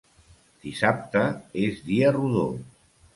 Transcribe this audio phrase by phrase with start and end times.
[0.63, 1.21] Dissabte
[1.65, 2.47] és dia rodó.